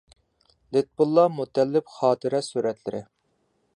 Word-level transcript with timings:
لۇتپۇللا 0.77 1.25
مۇتەللىپ 1.35 1.93
خاتىرە 1.99 2.41
سۈرەتلىرى. 2.49 3.03